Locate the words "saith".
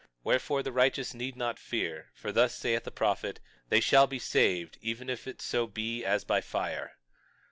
2.55-2.85